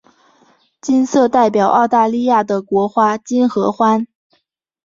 [0.81, 4.07] 金色代表澳大利亚的国花金合欢。